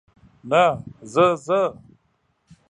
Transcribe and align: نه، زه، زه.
نه، 0.49 0.63
زه، 1.13 1.25
زه. 1.45 1.59